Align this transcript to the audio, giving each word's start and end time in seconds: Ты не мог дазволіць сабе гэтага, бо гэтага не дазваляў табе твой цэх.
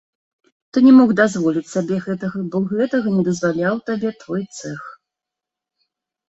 Ты 0.75 0.81
не 0.85 0.93
мог 0.99 1.09
дазволіць 1.19 1.69
сабе 1.73 1.99
гэтага, 2.05 2.39
бо 2.55 2.63
гэтага 2.71 3.07
не 3.19 3.23
дазваляў 3.29 3.75
табе 3.91 4.09
твой 4.25 4.43
цэх. 4.57 4.81